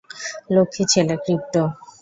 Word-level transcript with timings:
লক্ষ্মী 0.53 0.83
ছেলে, 0.91 1.15
ক্রিপ্টো। 1.23 1.63